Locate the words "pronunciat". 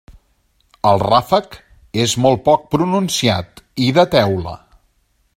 2.77-3.61